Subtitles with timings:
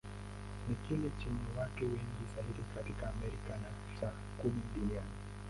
[0.67, 3.69] Ni kile chenye watu wengi zaidi katika Amerika, na
[4.01, 5.09] cha kumi duniani.